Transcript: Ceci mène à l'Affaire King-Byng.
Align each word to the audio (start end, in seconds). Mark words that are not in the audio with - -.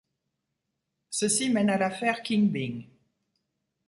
Ceci 1.11 1.51
mène 1.51 1.69
à 1.69 1.77
l'Affaire 1.77 2.23
King-Byng. 2.23 2.87